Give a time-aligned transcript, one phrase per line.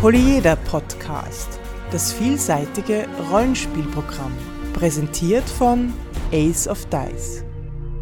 [0.00, 1.58] Polyeder Podcast,
[1.90, 4.30] das vielseitige Rollenspielprogramm,
[4.72, 5.92] präsentiert von
[6.30, 7.42] Ace of Dice.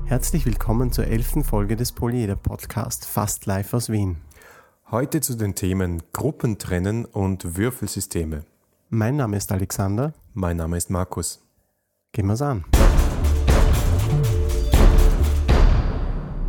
[0.04, 4.18] Herzlich willkommen zur elften Folge des Polyeder Podcast Fast Live aus Wien.
[4.90, 8.44] Heute zu den Themen Gruppentrennen und Würfelsysteme.
[8.90, 10.12] Mein Name ist Alexander.
[10.34, 11.42] Mein Name ist Markus.
[12.12, 12.66] Gehen wir's an.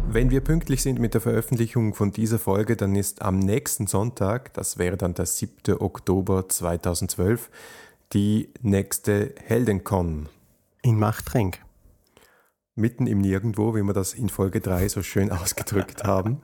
[0.09, 4.53] Wenn wir pünktlich sind mit der Veröffentlichung von dieser Folge, dann ist am nächsten Sonntag,
[4.53, 5.79] das wäre dann der 7.
[5.79, 7.49] Oktober 2012,
[8.13, 10.29] die nächste Heldencon.
[10.81, 11.59] In Machtrenk.
[12.77, 16.43] Mitten im Nirgendwo, wie wir das in Folge 3 so schön ausgedrückt haben.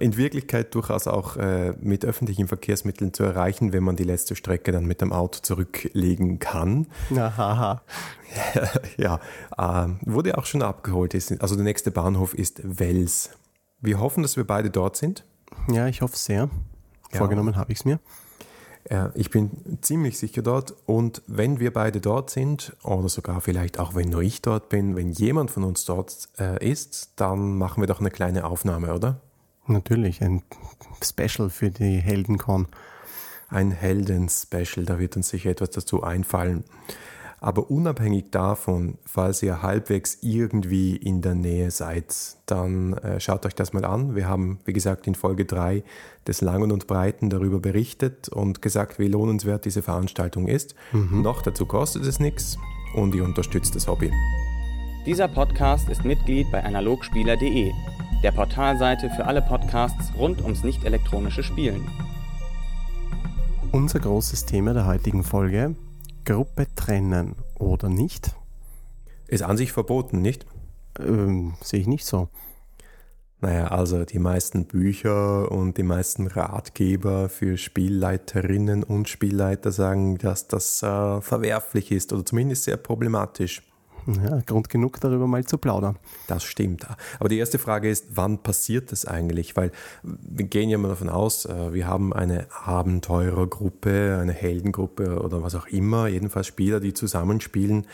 [0.00, 4.72] In Wirklichkeit durchaus auch äh, mit öffentlichen Verkehrsmitteln zu erreichen, wenn man die letzte Strecke
[4.72, 6.88] dann mit dem Auto zurücklegen kann.
[7.16, 7.82] Aha.
[8.96, 9.20] ja,
[9.56, 11.14] äh, wurde auch schon abgeholt.
[11.14, 13.30] Also der nächste Bahnhof ist Wels.
[13.80, 15.24] Wir hoffen, dass wir beide dort sind.
[15.68, 16.50] Ja, ich hoffe sehr.
[17.12, 17.60] Vorgenommen ja.
[17.60, 18.00] habe ich es mir.
[18.84, 19.50] Äh, ich bin
[19.80, 24.22] ziemlich sicher dort und wenn wir beide dort sind oder sogar vielleicht auch wenn nur
[24.22, 28.10] ich dort bin, wenn jemand von uns dort äh, ist, dann machen wir doch eine
[28.10, 29.20] kleine Aufnahme, oder?
[29.66, 30.42] Natürlich, ein
[31.02, 32.66] Special für die Heldencon.
[33.48, 36.64] Ein Helden-Special, da wird uns sicher etwas dazu einfallen.
[37.42, 43.54] Aber unabhängig davon, falls ihr halbwegs irgendwie in der Nähe seid, dann äh, schaut euch
[43.54, 44.14] das mal an.
[44.14, 45.82] Wir haben, wie gesagt, in Folge 3
[46.26, 50.74] des Langen und Breiten darüber berichtet und gesagt, wie lohnenswert diese Veranstaltung ist.
[50.92, 51.22] Mhm.
[51.22, 52.58] Noch dazu kostet es nichts
[52.94, 54.12] und ihr unterstützt das Hobby.
[55.06, 57.72] Dieser Podcast ist Mitglied bei analogspieler.de,
[58.22, 61.88] der Portalseite für alle Podcasts rund ums nicht elektronische Spielen.
[63.72, 65.74] Unser großes Thema der heutigen Folge
[66.24, 68.34] Gruppe trennen oder nicht?
[69.28, 70.46] Ist an sich verboten, nicht?
[70.98, 72.28] Ähm, sehe ich nicht so.
[73.42, 80.46] Naja, also die meisten Bücher und die meisten Ratgeber für Spielleiterinnen und Spielleiter sagen, dass
[80.46, 83.62] das äh, verwerflich ist oder zumindest sehr problematisch.
[84.06, 85.96] Ja, Grund genug, darüber mal zu plaudern.
[86.26, 86.86] Das stimmt.
[87.18, 89.56] Aber die erste Frage ist, wann passiert das eigentlich?
[89.56, 89.72] Weil
[90.02, 95.54] wir gehen ja mal davon aus, äh, wir haben eine Abenteurergruppe, eine Heldengruppe oder was
[95.54, 97.86] auch immer, jedenfalls Spieler, die zusammenspielen.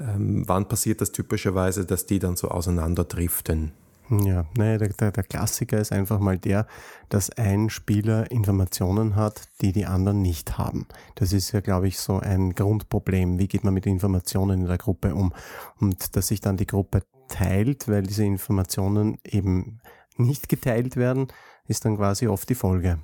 [0.00, 3.72] Ähm, wann passiert das typischerweise, dass die dann so auseinanderdriften?
[4.10, 6.66] Ja, nee, der, der, der Klassiker ist einfach mal der,
[7.08, 10.86] dass ein Spieler Informationen hat, die die anderen nicht haben.
[11.14, 13.38] Das ist ja, glaube ich, so ein Grundproblem.
[13.38, 15.32] Wie geht man mit Informationen in der Gruppe um?
[15.80, 19.80] Und dass sich dann die Gruppe teilt, weil diese Informationen eben
[20.16, 21.28] nicht geteilt werden,
[21.66, 22.98] ist dann quasi oft die Folge.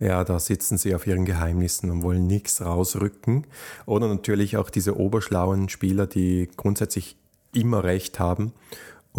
[0.00, 3.46] Ja, da sitzen sie auf ihren Geheimnissen und wollen nichts rausrücken.
[3.86, 7.16] Oder natürlich auch diese oberschlauen Spieler, die grundsätzlich
[7.52, 8.52] immer recht haben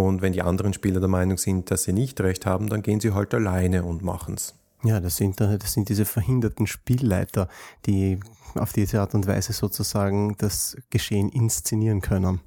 [0.05, 2.99] und wenn die anderen Spieler der Meinung sind, dass sie nicht recht haben, dann gehen
[2.99, 4.55] sie halt alleine und machen's.
[4.83, 7.49] Ja, das sind, das sind diese verhinderten Spielleiter,
[7.85, 8.19] die
[8.55, 12.39] auf diese Art und Weise sozusagen das Geschehen inszenieren können.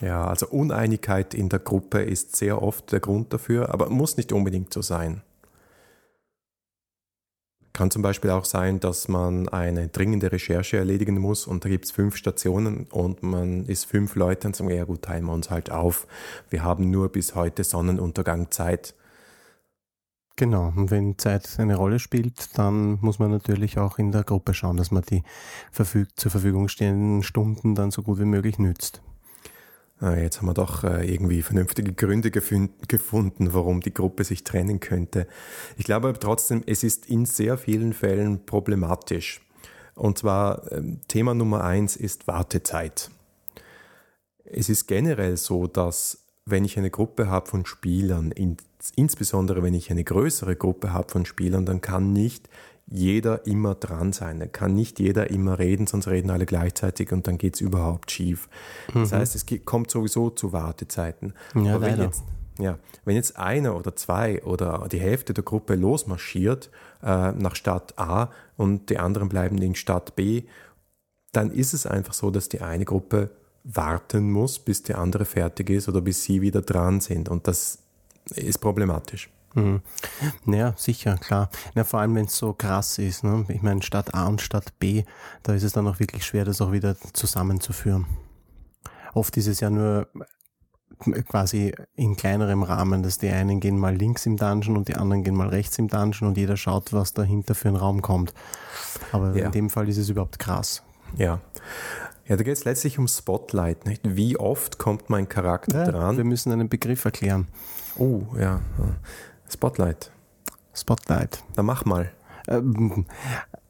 [0.00, 4.32] Ja, also Uneinigkeit in der Gruppe ist sehr oft der Grund dafür, aber muss nicht
[4.32, 5.22] unbedingt so sein.
[7.80, 11.86] Kann zum Beispiel auch sein, dass man eine dringende Recherche erledigen muss und da gibt
[11.86, 15.48] es fünf Stationen und man ist fünf Leute und sagen, ja gut, teilen wir uns
[15.48, 16.06] halt auf.
[16.50, 18.94] Wir haben nur bis heute Sonnenuntergang Zeit.
[20.36, 24.52] Genau, und wenn Zeit eine Rolle spielt, dann muss man natürlich auch in der Gruppe
[24.52, 25.22] schauen, dass man die
[25.72, 29.00] verfüg zur Verfügung stehenden Stunden dann so gut wie möglich nützt.
[30.00, 34.80] Ah, jetzt haben wir doch äh, irgendwie vernünftige Gründe gefunden, warum die Gruppe sich trennen
[34.80, 35.26] könnte.
[35.76, 39.42] Ich glaube trotzdem, es ist in sehr vielen Fällen problematisch.
[39.94, 43.10] Und zwar ähm, Thema Nummer eins ist Wartezeit.
[44.44, 48.32] Es ist generell so, dass wenn ich eine Gruppe habe von Spielern,
[48.96, 52.48] insbesondere wenn ich eine größere Gruppe habe von Spielern, dann kann nicht
[52.90, 54.40] jeder immer dran sein.
[54.40, 58.10] Da kann nicht jeder immer reden, sonst reden alle gleichzeitig und dann geht es überhaupt
[58.10, 58.48] schief.
[58.92, 59.00] Mhm.
[59.00, 61.34] Das heißt, es kommt sowieso zu Wartezeiten.
[61.54, 62.24] Ja, Aber wenn jetzt,
[62.58, 66.70] ja, wenn jetzt einer oder zwei oder die Hälfte der Gruppe losmarschiert
[67.02, 70.42] äh, nach Stadt A und die anderen bleiben in Stadt B,
[71.32, 73.30] dann ist es einfach so, dass die eine Gruppe
[73.62, 77.28] warten muss, bis die andere fertig ist oder bis sie wieder dran sind.
[77.28, 77.78] Und das
[78.34, 79.30] ist problematisch.
[79.54, 79.82] Mhm.
[80.44, 81.50] Naja, sicher, klar.
[81.74, 83.24] Na, vor allem, wenn es so krass ist.
[83.24, 83.44] Ne?
[83.48, 85.04] Ich meine, Stadt A und Stadt B,
[85.42, 88.06] da ist es dann auch wirklich schwer, das auch wieder zusammenzuführen.
[89.14, 90.08] Oft ist es ja nur
[91.28, 95.24] quasi in kleinerem Rahmen, dass die einen gehen mal links im Dungeon und die anderen
[95.24, 98.34] gehen mal rechts im Dungeon und jeder schaut, was dahinter für ein Raum kommt.
[99.12, 99.46] Aber ja.
[99.46, 100.82] in dem Fall ist es überhaupt krass.
[101.16, 101.40] Ja.
[102.26, 103.86] Ja, da geht es letztlich um Spotlight.
[103.86, 104.02] Nicht?
[104.04, 106.16] Wie oft kommt mein Charakter ja, dran?
[106.16, 107.48] Wir müssen einen Begriff erklären.
[107.96, 108.60] Oh, ja.
[109.50, 110.10] Spotlight.
[110.74, 111.42] Spotlight.
[111.56, 112.10] Dann mach mal.
[112.48, 113.06] Ähm,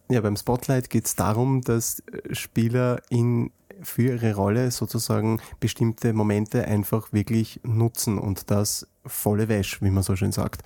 [0.08, 3.50] ja, beim Spotlight geht es darum, dass Spieler in
[3.82, 10.02] für ihre Rolle sozusagen bestimmte Momente einfach wirklich nutzen und das volle Wäsch, wie man
[10.02, 10.62] so schön sagt.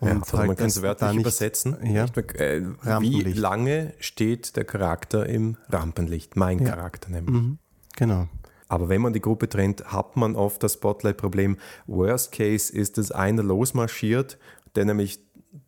[0.00, 1.76] Und ja, also halt man kann es wörtlich nicht, übersetzen.
[1.84, 2.62] Ja, äh,
[3.00, 6.36] wie lange steht der Charakter im Rampenlicht?
[6.36, 6.70] Mein ja.
[6.70, 7.34] Charakter nämlich.
[7.34, 7.58] Mhm,
[7.96, 8.28] genau.
[8.70, 11.56] Aber wenn man die Gruppe trennt, hat man oft das Spotlight-Problem.
[11.88, 14.38] Worst Case ist, dass einer losmarschiert,
[14.76, 15.20] der nämlich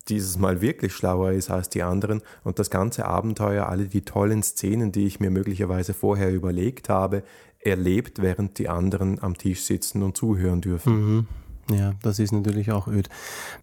[0.07, 4.41] dieses Mal wirklich schlauer ist als die anderen und das ganze Abenteuer, alle die tollen
[4.41, 7.23] Szenen, die ich mir möglicherweise vorher überlegt habe,
[7.59, 10.93] erlebt, während die anderen am Tisch sitzen und zuhören dürfen.
[10.93, 11.27] Mhm.
[11.71, 13.09] Ja, das ist natürlich auch öd.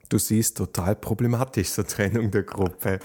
[0.08, 2.98] Du siehst total problematisch so Trennung der Gruppe.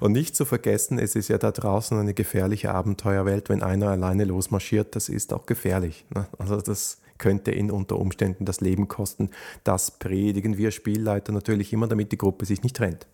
[0.00, 3.48] Und nicht zu vergessen, es ist ja da draußen eine gefährliche Abenteuerwelt.
[3.48, 6.04] Wenn einer alleine losmarschiert, das ist auch gefährlich.
[6.14, 6.26] Ne?
[6.38, 9.30] Also das könnte ihn unter Umständen das Leben kosten.
[9.62, 13.06] Das predigen wir Spielleiter natürlich immer, damit die Gruppe sich nicht trennt.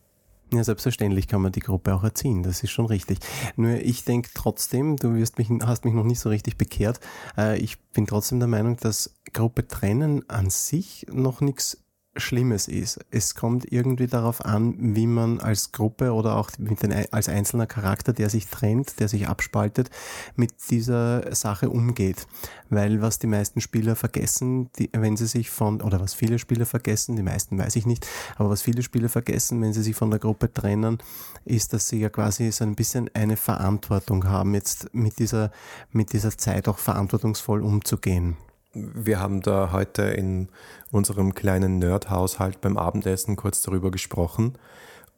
[0.53, 3.19] Ja, selbstverständlich kann man die Gruppe auch erziehen, das ist schon richtig.
[3.57, 7.01] Nur ich denke trotzdem, du wirst mich, hast mich noch nicht so richtig bekehrt,
[7.37, 11.79] äh, ich bin trotzdem der Meinung, dass Gruppe trennen an sich noch nichts
[12.17, 12.99] Schlimmes ist.
[13.11, 17.67] Es kommt irgendwie darauf an, wie man als Gruppe oder auch mit den, als einzelner
[17.67, 19.91] Charakter, der sich trennt, der sich abspaltet,
[20.35, 22.27] mit dieser Sache umgeht.
[22.69, 26.67] Weil was die meisten Spieler vergessen, die, wenn sie sich von, oder was viele Spieler
[26.67, 30.11] vergessen, die meisten weiß ich nicht, aber was viele Spieler vergessen, wenn sie sich von
[30.11, 30.99] der Gruppe trennen,
[31.45, 35.51] ist, dass sie ja quasi so ein bisschen eine Verantwortung haben, jetzt mit dieser,
[35.93, 38.37] mit dieser Zeit auch verantwortungsvoll umzugehen
[38.77, 40.49] wir haben da heute in
[40.91, 44.55] unserem kleinen Nerd-Haushalt beim Abendessen kurz darüber gesprochen.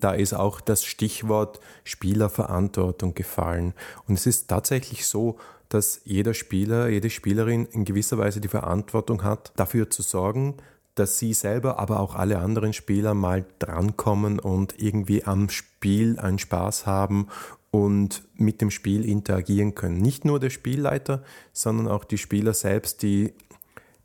[0.01, 3.75] Da ist auch das Stichwort Spielerverantwortung gefallen.
[4.07, 5.39] Und es ist tatsächlich so,
[5.69, 10.55] dass jeder Spieler, jede Spielerin in gewisser Weise die Verantwortung hat, dafür zu sorgen,
[10.95, 16.39] dass sie selber, aber auch alle anderen Spieler mal drankommen und irgendwie am Spiel einen
[16.39, 17.29] Spaß haben
[17.71, 19.99] und mit dem Spiel interagieren können.
[19.99, 21.23] Nicht nur der Spielleiter,
[21.53, 23.35] sondern auch die Spieler selbst, die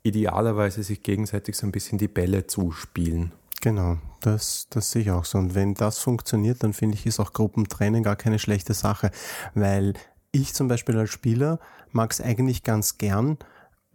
[0.04, 3.32] idealerweise sich gegenseitig so ein bisschen die Bälle zuspielen.
[3.60, 5.38] Genau, das, das sehe ich auch so.
[5.38, 9.10] Und wenn das funktioniert, dann finde ich, ist auch Gruppentraining gar keine schlechte Sache,
[9.54, 9.94] weil
[10.30, 11.58] ich zum Beispiel als Spieler
[11.90, 13.38] mag es eigentlich ganz gern,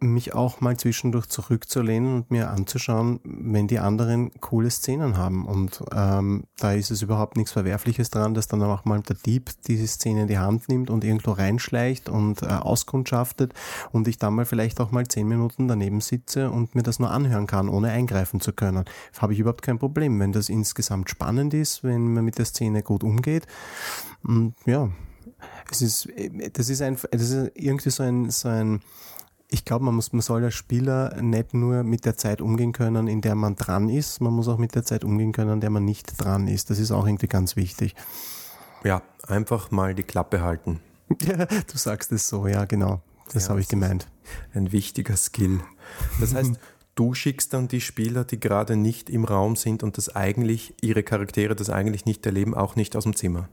[0.00, 5.46] mich auch mal zwischendurch zurückzulehnen und mir anzuschauen, wenn die anderen coole Szenen haben.
[5.46, 9.50] Und ähm, da ist es überhaupt nichts Verwerfliches dran, dass dann auch mal der Dieb
[9.66, 13.52] diese Szene in die Hand nimmt und irgendwo reinschleicht und äh, auskundschaftet
[13.92, 17.10] und ich dann mal vielleicht auch mal zehn Minuten daneben sitze und mir das nur
[17.10, 18.84] anhören kann, ohne eingreifen zu können.
[19.18, 22.82] Habe ich überhaupt kein Problem, wenn das insgesamt spannend ist, wenn man mit der Szene
[22.82, 23.46] gut umgeht.
[24.22, 24.88] Und ja,
[25.70, 26.08] es ist,
[26.52, 28.80] das ist ein, das ist irgendwie so ein, so ein
[29.50, 33.08] ich glaube, man muss, man soll als Spieler nicht nur mit der Zeit umgehen können,
[33.08, 35.70] in der man dran ist, man muss auch mit der Zeit umgehen können, in der
[35.70, 36.70] man nicht dran ist.
[36.70, 37.94] Das ist auch irgendwie ganz wichtig.
[38.84, 40.80] Ja, einfach mal die Klappe halten.
[41.22, 43.02] Ja, du sagst es so, ja, genau.
[43.32, 44.06] Das ja, habe ich gemeint.
[44.54, 45.58] Ein wichtiger Skill.
[46.20, 46.52] Das heißt,
[46.94, 51.02] du schickst dann die Spieler, die gerade nicht im Raum sind und das eigentlich, ihre
[51.02, 53.48] Charaktere das eigentlich nicht erleben, auch nicht aus dem Zimmer.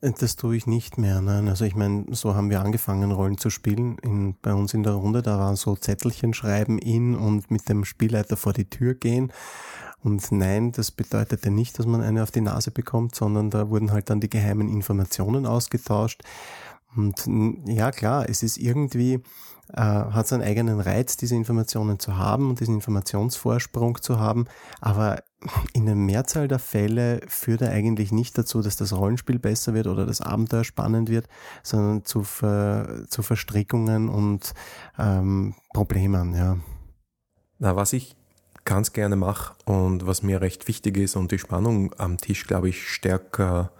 [0.00, 1.20] Das tue ich nicht mehr.
[1.20, 1.48] Nein.
[1.48, 3.96] Also ich meine, so haben wir angefangen, Rollen zu spielen.
[3.98, 7.84] In, bei uns in der Runde, da waren so Zettelchen schreiben in und mit dem
[7.84, 9.32] Spielleiter vor die Tür gehen.
[10.02, 13.90] Und nein, das bedeutete nicht, dass man eine auf die Nase bekommt, sondern da wurden
[13.90, 16.22] halt dann die geheimen Informationen ausgetauscht.
[16.94, 17.26] Und
[17.66, 19.14] ja, klar, es ist irgendwie,
[19.72, 24.46] äh, hat seinen eigenen Reiz, diese Informationen zu haben und diesen Informationsvorsprung zu haben.
[24.80, 25.22] Aber
[25.72, 29.86] in der Mehrzahl der Fälle führt er eigentlich nicht dazu, dass das Rollenspiel besser wird
[29.86, 31.28] oder das Abenteuer spannend wird,
[31.62, 34.54] sondern zu, Ver, zu Verstrickungen und
[34.98, 36.56] ähm, Problemen, ja.
[37.58, 38.16] Na, was ich
[38.64, 42.68] ganz gerne mache und was mir recht wichtig ist und die Spannung am Tisch, glaube
[42.68, 43.72] ich, stärker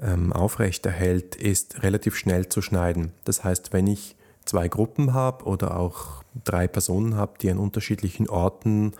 [0.00, 3.12] ähm, aufrechterhält, ist relativ schnell zu schneiden.
[3.24, 8.28] Das heißt, wenn ich zwei Gruppen habe oder auch drei Personen habe, die an unterschiedlichen
[8.28, 8.92] Orten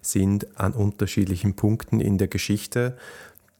[0.00, 2.96] sind, an unterschiedlichen Punkten in der Geschichte,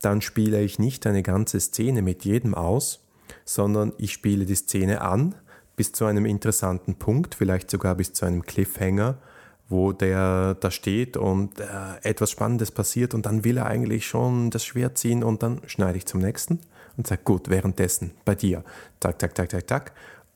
[0.00, 3.00] dann spiele ich nicht eine ganze Szene mit jedem aus,
[3.44, 5.34] sondern ich spiele die Szene an
[5.76, 9.18] bis zu einem interessanten Punkt, vielleicht sogar bis zu einem Cliffhanger,
[9.68, 11.64] wo der da steht und äh,
[12.02, 15.96] etwas Spannendes passiert und dann will er eigentlich schon das Schwert ziehen und dann schneide
[15.96, 16.60] ich zum nächsten
[16.98, 18.64] und sage, gut, währenddessen bei dir,
[19.00, 19.92] tak, tak, tak, tak, tak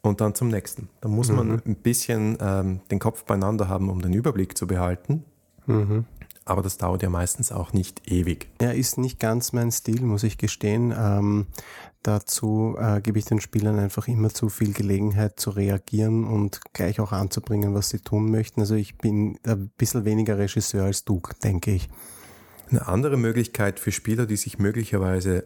[0.06, 0.88] und dann zum nächsten.
[1.00, 1.62] Da muss man mhm.
[1.66, 5.24] ein bisschen ähm, den Kopf beieinander haben, um den Überblick zu behalten.
[5.66, 6.04] Mhm.
[6.44, 8.48] Aber das dauert ja meistens auch nicht ewig.
[8.60, 10.94] Ja, ist nicht ganz mein Stil, muss ich gestehen.
[10.96, 11.46] Ähm,
[12.04, 17.00] dazu äh, gebe ich den Spielern einfach immer zu viel Gelegenheit zu reagieren und gleich
[17.00, 18.60] auch anzubringen, was sie tun möchten.
[18.60, 21.88] Also ich bin ein bisschen weniger Regisseur als du, denke ich.
[22.70, 25.44] Eine andere Möglichkeit für Spieler, die sich möglicherweise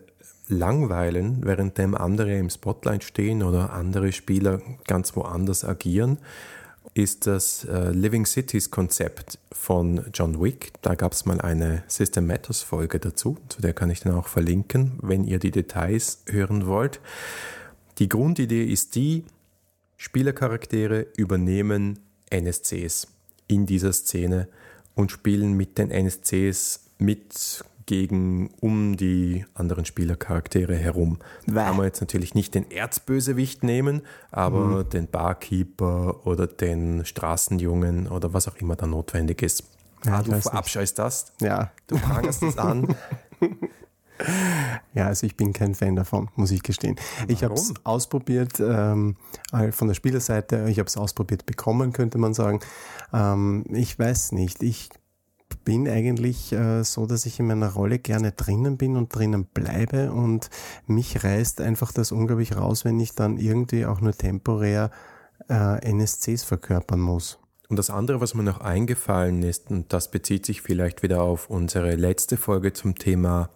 [0.51, 6.19] langweilen, währenddem andere im Spotlight stehen oder andere Spieler ganz woanders agieren,
[6.95, 10.73] ist das äh, Living Cities Konzept von John Wick.
[10.83, 14.27] Da gab es mal eine System Matters Folge dazu, zu der kann ich dann auch
[14.27, 17.01] verlinken, wenn ihr die Details hören wollt.
[17.99, 19.25] Die Grundidee ist die,
[19.97, 21.99] Spielercharaktere übernehmen
[22.31, 23.07] NSCs
[23.49, 24.49] in dieser Szene
[24.95, 31.19] und spielen mit den NSCs mit gegen um die anderen Spielercharaktere herum.
[31.47, 34.89] Da kann man jetzt natürlich nicht den Erzbösewicht nehmen, aber mhm.
[34.91, 39.65] den Barkeeper oder den Straßenjungen oder was auch immer da notwendig ist.
[40.05, 41.33] Ja, ah, du verabscheust das.
[41.41, 41.73] Ja.
[41.87, 42.95] Du prangerst es an.
[44.93, 46.97] Ja, also ich bin kein Fan davon, muss ich gestehen.
[47.17, 47.31] Warum?
[47.31, 49.17] Ich habe es ausprobiert ähm,
[49.71, 52.61] von der Spielerseite, ich habe es ausprobiert bekommen, könnte man sagen.
[53.13, 54.91] Ähm, ich weiß nicht, ich
[55.71, 60.11] bin eigentlich äh, so, dass ich in meiner Rolle gerne drinnen bin und drinnen bleibe
[60.11, 60.51] und
[60.89, 64.91] mich reißt einfach das unglaublich raus, wenn ich dann irgendwie auch nur temporär
[65.49, 67.39] äh, NSCs verkörpern muss.
[67.69, 71.49] Und das andere, was mir noch eingefallen ist, und das bezieht sich vielleicht wieder auf
[71.49, 73.49] unsere letzte Folge zum Thema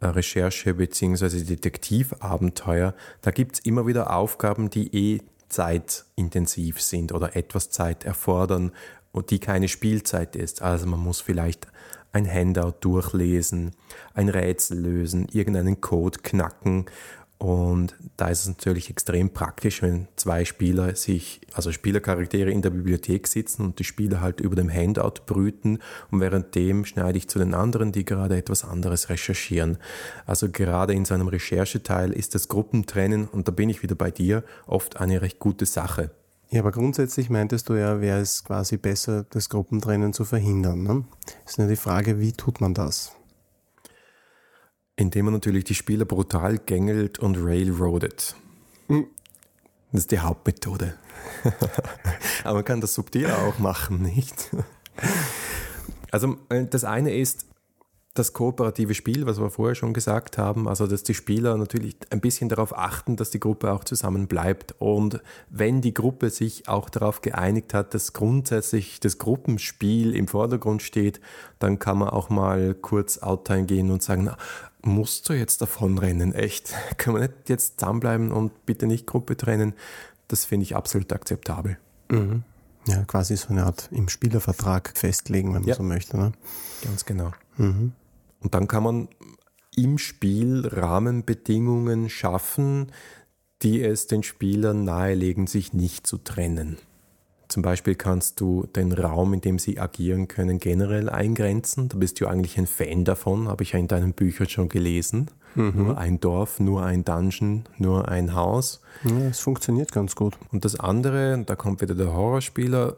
[0.00, 1.42] äh, Recherche bzw.
[1.42, 5.20] Detektivabenteuer, da gibt's immer wieder Aufgaben, die eh
[5.50, 8.72] zeitintensiv sind oder etwas Zeit erfordern
[9.18, 10.62] und die keine Spielzeit ist.
[10.62, 11.68] Also man muss vielleicht
[12.12, 13.72] ein Handout durchlesen,
[14.14, 16.86] ein Rätsel lösen, irgendeinen Code knacken
[17.38, 22.70] und da ist es natürlich extrem praktisch, wenn zwei Spieler sich, also Spielercharaktere in der
[22.70, 25.78] Bibliothek sitzen und die Spieler halt über dem Handout brüten
[26.10, 29.78] und währenddem schneide ich zu den anderen, die gerade etwas anderes recherchieren.
[30.26, 34.10] Also gerade in so einem Rechercheteil ist das Gruppentrennen, und da bin ich wieder bei
[34.10, 36.10] dir, oft eine recht gute Sache.
[36.50, 40.82] Ja, aber grundsätzlich meintest du ja, wäre es quasi besser, das Gruppentrennen zu verhindern.
[40.82, 41.04] Ne?
[41.46, 43.12] Ist nur die Frage, wie tut man das?
[44.96, 48.34] Indem man natürlich die Spieler brutal gängelt und railroadet.
[48.88, 49.06] Hm.
[49.92, 50.94] Das ist die Hauptmethode.
[52.44, 54.50] Aber man kann das subtil auch machen, nicht?
[56.10, 57.46] Also äh, das eine ist,
[58.18, 62.20] das kooperative Spiel, was wir vorher schon gesagt haben, also dass die Spieler natürlich ein
[62.20, 64.74] bisschen darauf achten, dass die Gruppe auch zusammen bleibt.
[64.78, 65.20] Und
[65.50, 71.20] wenn die Gruppe sich auch darauf geeinigt hat, dass grundsätzlich das Gruppenspiel im Vordergrund steht,
[71.58, 74.36] dann kann man auch mal kurz outtime gehen und sagen, na,
[74.82, 76.34] musst du jetzt davonrennen?
[76.34, 76.74] Echt?
[76.96, 79.74] Kann man nicht jetzt zusammenbleiben und bitte nicht Gruppe trennen?
[80.28, 81.78] Das finde ich absolut akzeptabel.
[82.10, 82.44] Mhm.
[82.86, 85.74] Ja, quasi so eine Art im Spielervertrag festlegen, wenn man ja.
[85.74, 86.16] so möchte.
[86.16, 86.32] Ne?
[86.82, 87.32] Ganz genau.
[87.56, 87.92] Mhm.
[88.40, 89.08] Und dann kann man
[89.76, 92.92] im Spiel Rahmenbedingungen schaffen,
[93.62, 96.78] die es den Spielern nahelegen, sich nicht zu trennen.
[97.48, 101.88] Zum Beispiel kannst du den Raum, in dem sie agieren können, generell eingrenzen.
[101.88, 105.30] Da bist du eigentlich ein Fan davon, habe ich ja in deinen Büchern schon gelesen.
[105.54, 105.72] Mhm.
[105.74, 108.82] Nur ein Dorf, nur ein Dungeon, nur ein Haus.
[109.04, 110.38] Ja, es funktioniert ganz gut.
[110.52, 112.96] Und das andere, da kommt wieder der Horrorspieler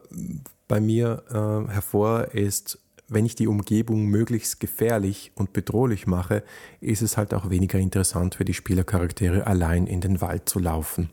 [0.67, 6.43] bei mir äh, hervor, ist wenn ich die Umgebung möglichst gefährlich und bedrohlich mache,
[6.81, 11.11] ist es halt auch weniger interessant für die Spielercharaktere, allein in den Wald zu laufen.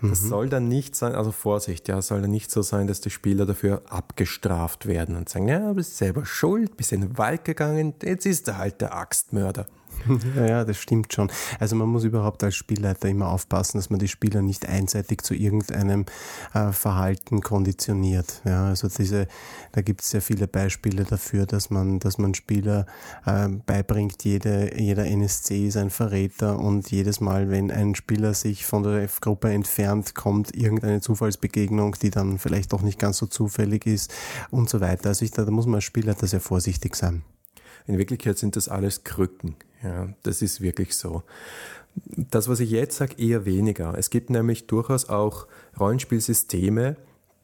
[0.00, 0.28] Das mhm.
[0.28, 3.46] soll dann nicht sein, also Vorsicht, ja, soll dann nicht so sein, dass die Spieler
[3.46, 7.94] dafür abgestraft werden und sagen, ja, du bist selber schuld, bist in den Wald gegangen,
[8.02, 9.66] jetzt ist er halt der Axtmörder.
[10.36, 11.30] Ja, das stimmt schon.
[11.58, 15.34] Also man muss überhaupt als Spielleiter immer aufpassen, dass man die Spieler nicht einseitig zu
[15.34, 16.06] irgendeinem
[16.54, 18.40] äh, Verhalten konditioniert.
[18.44, 19.26] Ja, also diese,
[19.72, 22.86] da gibt es sehr viele Beispiele dafür, dass man, dass man Spieler
[23.26, 28.66] äh, beibringt, jede, jeder NSC ist ein Verräter und jedes Mal, wenn ein Spieler sich
[28.66, 33.86] von der Gruppe entfernt, kommt irgendeine Zufallsbegegnung, die dann vielleicht doch nicht ganz so zufällig
[33.86, 34.12] ist
[34.50, 35.10] und so weiter.
[35.10, 37.22] Also ich, da, da muss man als Spielleiter sehr vorsichtig sein.
[37.88, 39.56] In Wirklichkeit sind das alles Krücken.
[39.82, 41.22] Ja, das ist wirklich so.
[42.04, 43.94] Das, was ich jetzt sage, eher weniger.
[43.96, 45.48] Es gibt nämlich durchaus auch
[45.80, 46.96] Rollenspielsysteme,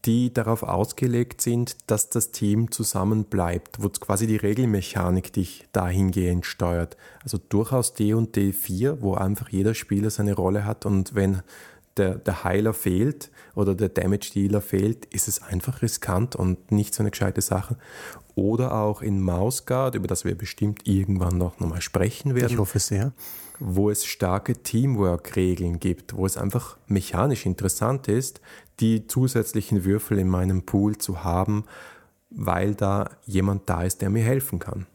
[0.05, 6.45] die darauf ausgelegt sind, dass das Team zusammen bleibt, wo quasi die Regelmechanik dich dahingehend
[6.45, 6.97] steuert.
[7.23, 11.43] Also durchaus D und D4, wo einfach jeder Spieler seine Rolle hat und wenn
[11.97, 16.95] der, der Heiler fehlt oder der Damage Dealer fehlt, ist es einfach riskant und nicht
[16.95, 17.77] so eine gescheite Sache.
[18.35, 22.53] Oder auch in Mausguard, über das wir bestimmt irgendwann noch nochmal sprechen werden.
[22.53, 23.13] Ich hoffe sehr.
[23.61, 28.41] Wo es starke Teamwork-Regeln gibt, wo es einfach mechanisch interessant ist,
[28.81, 31.65] die zusätzlichen Würfel in meinem Pool zu haben,
[32.31, 34.87] weil da jemand da ist, der mir helfen kann.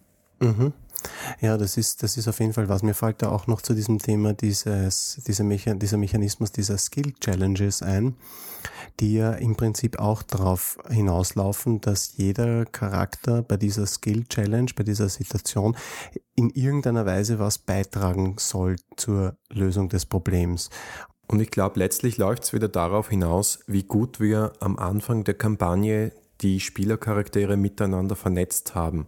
[0.41, 0.73] Mhm.
[1.41, 2.83] Ja, das ist, das ist auf jeden Fall was.
[2.83, 7.13] Mir fällt da auch noch zu diesem Thema dieses, dieser, Mecha dieser Mechanismus dieser Skill
[7.19, 8.15] Challenges ein,
[8.99, 14.83] die ja im Prinzip auch darauf hinauslaufen, dass jeder Charakter bei dieser Skill Challenge, bei
[14.83, 15.75] dieser Situation
[16.35, 20.69] in irgendeiner Weise was beitragen soll zur Lösung des Problems.
[21.27, 25.35] Und ich glaube, letztlich läuft es wieder darauf hinaus, wie gut wir am Anfang der
[25.35, 29.07] Kampagne die Spielercharaktere miteinander vernetzt haben.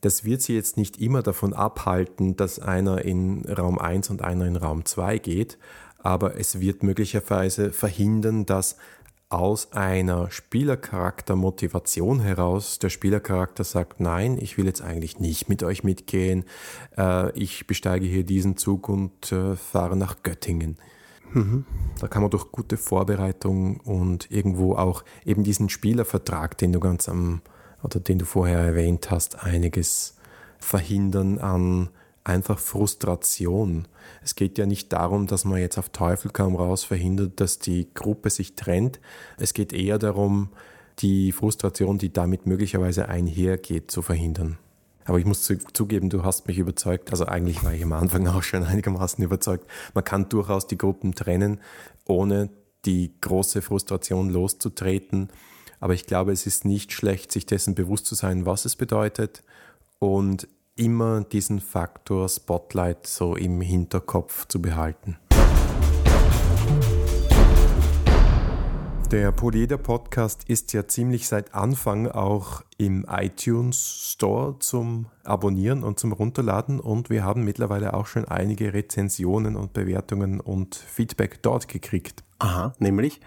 [0.00, 4.46] Das wird sie jetzt nicht immer davon abhalten, dass einer in Raum 1 und einer
[4.46, 5.58] in Raum 2 geht,
[5.98, 8.76] aber es wird möglicherweise verhindern, dass
[9.30, 15.84] aus einer Spielercharaktermotivation heraus der Spielercharakter sagt, nein, ich will jetzt eigentlich nicht mit euch
[15.84, 16.44] mitgehen,
[16.98, 20.78] äh, ich besteige hier diesen Zug und äh, fahre nach Göttingen.
[21.32, 21.64] Mhm.
[22.00, 27.08] Da kann man durch gute Vorbereitung und irgendwo auch eben diesen Spielervertrag, den du ganz
[27.08, 27.40] am
[27.82, 30.16] oder den du vorher erwähnt hast, einiges
[30.58, 31.90] verhindern an
[32.24, 33.88] einfach Frustration.
[34.22, 37.88] Es geht ja nicht darum, dass man jetzt auf Teufel kaum raus verhindert, dass die
[37.94, 39.00] Gruppe sich trennt.
[39.38, 40.50] Es geht eher darum,
[40.98, 44.58] die Frustration, die damit möglicherweise einhergeht, zu verhindern.
[45.06, 47.10] Aber ich muss zugeben, du hast mich überzeugt.
[47.10, 49.66] Also eigentlich war ich am Anfang auch schon einigermaßen überzeugt.
[49.94, 51.60] Man kann durchaus die Gruppen trennen,
[52.06, 52.50] ohne
[52.84, 55.30] die große Frustration loszutreten.
[55.80, 59.42] Aber ich glaube, es ist nicht schlecht, sich dessen bewusst zu sein, was es bedeutet
[59.98, 60.46] und
[60.76, 65.16] immer diesen Faktor Spotlight so im Hinterkopf zu behalten.
[69.10, 75.98] Der Polyeder Podcast ist ja ziemlich seit Anfang auch im iTunes Store zum Abonnieren und
[75.98, 81.66] zum Runterladen und wir haben mittlerweile auch schon einige Rezensionen und Bewertungen und Feedback dort
[81.66, 82.22] gekriegt.
[82.38, 83.20] Aha, nämlich?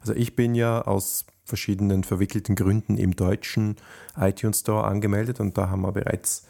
[0.00, 3.76] Also ich bin ja aus verschiedenen verwickelten Gründen im deutschen
[4.16, 6.46] iTunes Store angemeldet und da haben wir bereits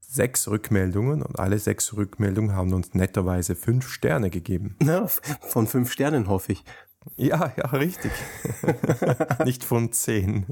[0.00, 4.76] sechs Rückmeldungen und alle sechs Rückmeldungen haben uns netterweise fünf Sterne gegeben.
[4.82, 6.64] Ja, von fünf Sternen hoffe ich.
[7.16, 8.10] Ja, ja, richtig.
[9.44, 10.46] Nicht von zehn.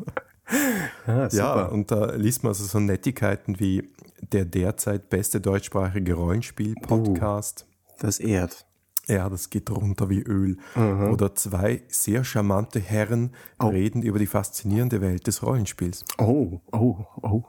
[1.07, 7.67] Ah, ja, und da liest man also so Nettigkeiten wie der derzeit beste deutschsprachige Rollenspiel-Podcast.
[7.69, 8.68] Uh, das ehrt.
[9.09, 10.59] Ja, das geht runter wie Öl.
[10.75, 11.11] Mhm.
[11.11, 13.69] Oder zwei sehr charmante Herren oh.
[13.69, 16.05] reden über die faszinierende Welt des Rollenspiels.
[16.19, 17.45] Oh, oh, oh.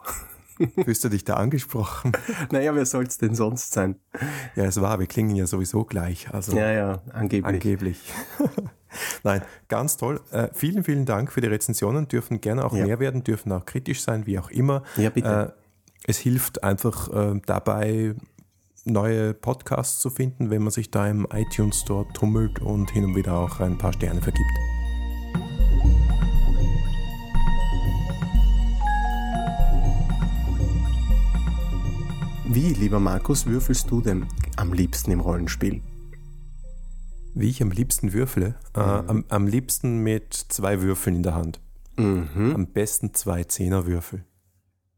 [0.84, 2.12] Fühlst du dich da angesprochen?
[2.52, 3.96] Naja, wer soll es denn sonst sein?
[4.56, 6.34] Ja, es war, wir klingen ja sowieso gleich.
[6.34, 7.46] Also ja, ja, angeblich.
[7.46, 8.14] Angeblich.
[9.24, 10.20] Nein, ganz toll.
[10.32, 12.08] Äh, vielen, vielen Dank für die Rezensionen.
[12.08, 12.86] Dürfen gerne auch ja.
[12.86, 14.84] mehr werden, dürfen auch kritisch sein, wie auch immer.
[14.98, 15.54] Ja, bitte.
[15.56, 18.16] Äh, es hilft einfach äh, dabei,
[18.90, 23.16] neue Podcasts zu finden, wenn man sich da im iTunes Store tummelt und hin und
[23.16, 24.50] wieder auch ein paar Sterne vergibt.
[32.52, 34.26] Wie, lieber Markus, würfelst du denn
[34.56, 35.82] am liebsten im Rollenspiel?
[37.36, 38.56] Wie ich am liebsten würfle?
[38.76, 38.86] Äh, mhm.
[38.86, 41.62] Äh, am, am, liebsten mit zwei Würfeln in der Hand.
[41.96, 42.54] Mhm.
[42.56, 44.26] Am besten zwei Zehnerwürfel.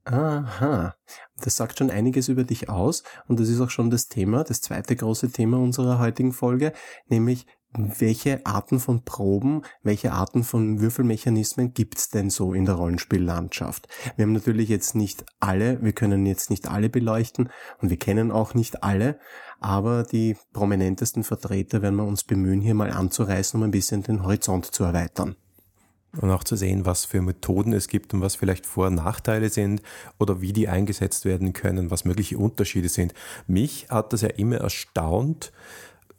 [0.03, 0.95] Aha,
[1.37, 4.61] das sagt schon einiges über dich aus und das ist auch schon das Thema, das
[4.61, 6.73] zweite große Thema unserer heutigen Folge,
[7.07, 13.87] nämlich welche Arten von Proben, welche Arten von Würfelmechanismen gibt's denn so in der Rollenspiellandschaft?
[14.15, 18.31] Wir haben natürlich jetzt nicht alle, wir können jetzt nicht alle beleuchten und wir kennen
[18.31, 19.19] auch nicht alle,
[19.59, 24.23] aber die prominentesten Vertreter werden wir uns bemühen, hier mal anzureißen, um ein bisschen den
[24.23, 25.35] Horizont zu erweitern
[26.19, 29.49] und auch zu sehen, was für Methoden es gibt und was vielleicht Vor- und Nachteile
[29.49, 29.81] sind
[30.19, 33.13] oder wie die eingesetzt werden können, was mögliche Unterschiede sind.
[33.47, 35.51] Mich hat das ja immer erstaunt,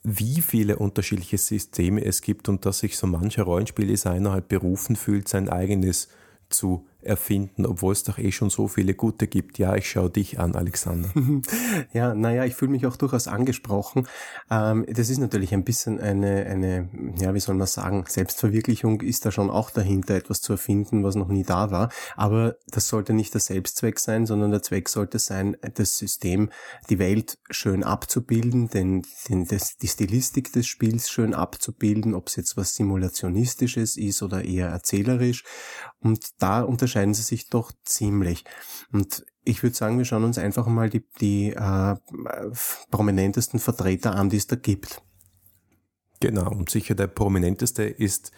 [0.02, 5.28] wie viele unterschiedliche Systeme es gibt und dass sich so mancher Rollenspieldesigner halt berufen fühlt,
[5.28, 6.08] sein eigenes
[6.48, 9.58] zu erfinden, obwohl es doch eh schon so viele gute gibt.
[9.58, 11.10] Ja, ich schaue dich an, Alexander.
[11.92, 14.06] ja, naja, ich fühle mich auch durchaus angesprochen.
[14.50, 16.88] Ähm, das ist natürlich ein bisschen eine, eine,
[17.18, 21.14] ja, wie soll man sagen, Selbstverwirklichung ist da schon auch dahinter, etwas zu erfinden, was
[21.14, 21.90] noch nie da war.
[22.16, 26.50] Aber das sollte nicht der Selbstzweck sein, sondern der Zweck sollte sein, das System,
[26.88, 32.36] die Welt schön abzubilden, den, den, das, die Stilistik des Spiels schön abzubilden, ob es
[32.36, 35.44] jetzt was Simulationistisches ist oder eher erzählerisch.
[36.00, 38.44] Und da unterscheiden unterscheiden sie sich doch ziemlich.
[38.92, 41.96] Und ich würde sagen, wir schauen uns einfach mal die, die äh,
[42.90, 45.02] prominentesten Vertreter an, die es da gibt.
[46.20, 48.30] Genau, und sicher der prominenteste ist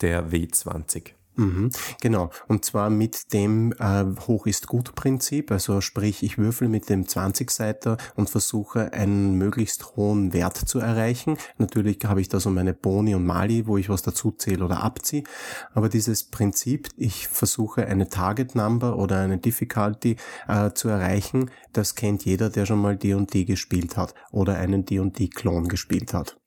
[0.00, 1.12] der W20.
[1.36, 2.30] Mhm, genau.
[2.48, 5.50] Und zwar mit dem äh, Hoch ist gut Prinzip.
[5.50, 11.38] Also sprich, ich würfel mit dem 20-Seiter und versuche einen möglichst hohen Wert zu erreichen.
[11.56, 14.82] Natürlich habe ich da so meine Boni und Mali, wo ich was dazu zähle oder
[14.82, 15.24] abziehe.
[15.72, 20.16] Aber dieses Prinzip, ich versuche eine Target Number oder eine Difficulty
[20.48, 25.68] äh, zu erreichen, das kennt jeder, der schon mal D&D gespielt hat oder einen D&D-Klon
[25.68, 26.39] gespielt hat.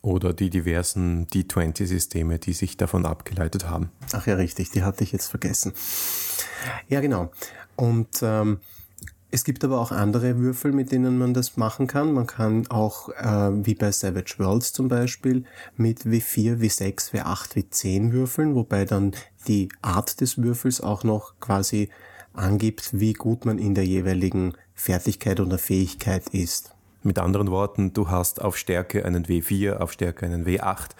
[0.00, 3.90] Oder die diversen D20-Systeme, die sich davon abgeleitet haben.
[4.12, 5.72] Ach ja, richtig, die hatte ich jetzt vergessen.
[6.88, 7.30] Ja, genau.
[7.76, 8.58] Und ähm,
[9.34, 12.12] es gibt aber auch andere Würfel, mit denen man das machen kann.
[12.12, 15.44] Man kann auch, äh, wie bei Savage Worlds zum Beispiel,
[15.76, 19.12] mit W4, W6, W8, W10 würfeln, wobei dann
[19.48, 21.88] die Art des Würfels auch noch quasi
[22.34, 26.71] angibt, wie gut man in der jeweiligen Fertigkeit oder Fähigkeit ist.
[27.04, 30.90] Mit anderen Worten, du hast auf Stärke einen W4, auf Stärke einen W8.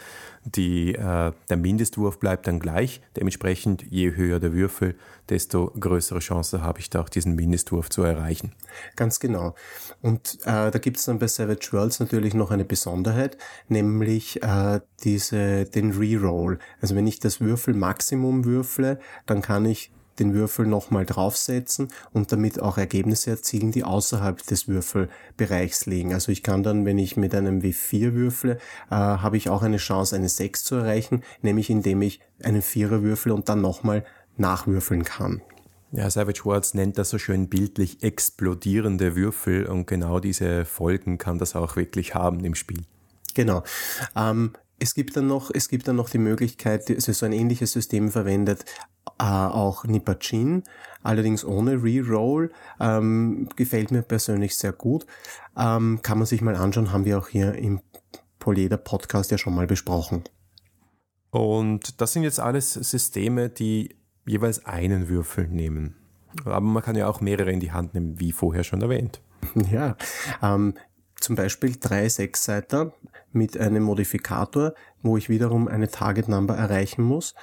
[0.45, 3.01] Die, äh, der Mindestwurf bleibt dann gleich.
[3.17, 4.97] Dementsprechend, je höher der Würfel,
[5.29, 8.53] desto größere Chance habe ich da auch diesen Mindestwurf zu erreichen.
[8.97, 9.55] Ganz genau.
[10.01, 13.39] Und äh, da gibt es dann bei Savage Worlds natürlich noch eine Besonderheit,
[13.69, 16.59] nämlich äh, diese, den Reroll.
[16.81, 22.61] Also wenn ich das Würfelmaximum würfle, dann kann ich den Würfel nochmal draufsetzen und damit
[22.61, 26.13] auch Ergebnisse erzielen, die außerhalb des Würfelbereichs liegen.
[26.15, 28.59] Also ich kann dann, wenn ich mit einem W4 würfle,
[28.91, 33.03] äh, habe ich auch eine Chance, eine 6 zu erreichen, nämlich indem ich einen Vierer
[33.03, 34.05] würfle und dann nochmal
[34.37, 35.43] nachwürfeln kann.
[35.93, 41.39] Ja, Savage Worlds nennt das so schön bildlich explodierende Würfel und genau diese Folgen kann
[41.39, 42.83] das auch wirklich haben im Spiel.
[43.35, 43.63] Genau.
[44.17, 47.71] Ähm, es gibt dann noch, es gibt dann noch die Möglichkeit, also so ein ähnliches
[47.71, 48.65] System verwendet
[49.21, 50.65] äh, auch Nipachin,
[51.05, 55.07] allerdings ohne Reroll, ähm, gefällt mir persönlich sehr gut.
[55.57, 57.81] Ähm, kann man sich mal anschauen, haben wir auch hier im
[58.41, 60.25] Poleder Podcast ja schon mal besprochen.
[61.31, 65.95] Und das sind jetzt alles Systeme, die jeweils einen Würfel nehmen.
[66.45, 69.21] Aber man kann ja auch mehrere in die Hand nehmen, wie vorher schon erwähnt.
[69.71, 69.97] Ja,
[70.41, 70.75] ähm,
[71.23, 72.93] zum Beispiel drei Sechsseiter
[73.33, 77.35] mit einem Modifikator, wo ich wiederum eine Target Number erreichen muss.